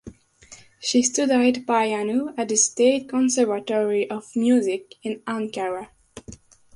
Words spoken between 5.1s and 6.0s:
Ankara.